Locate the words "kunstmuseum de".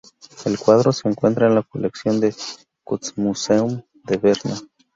2.83-4.17